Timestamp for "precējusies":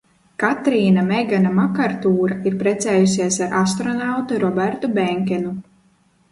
2.65-3.39